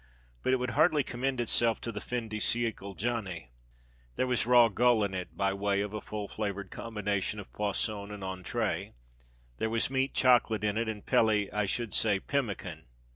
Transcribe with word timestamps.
But 0.41 0.51
it 0.51 0.55
would 0.55 0.71
hardly 0.71 1.03
commend 1.03 1.39
itself 1.39 1.79
to 1.81 1.91
the 1.91 2.01
fin 2.01 2.27
de 2.27 2.37
siècle 2.39 2.97
"Johnny." 2.97 3.51
There 4.15 4.25
was 4.25 4.47
raw 4.47 4.67
gull 4.67 5.03
in 5.03 5.13
it, 5.13 5.37
by 5.37 5.53
way 5.53 5.81
of 5.81 5.93
a 5.93 6.01
full 6.01 6.27
flavoured 6.27 6.71
combination 6.71 7.39
of 7.39 7.53
poisson 7.53 8.09
and 8.09 8.23
entrée; 8.23 8.93
there 9.59 9.69
was 9.69 9.91
meat 9.91 10.15
chocolate 10.15 10.63
in 10.63 10.75
it, 10.75 10.89
and 10.89 11.05
peli 11.05 11.51
I 11.53 11.67
should 11.67 11.93
say, 11.93 12.19
pemmican. 12.19 12.87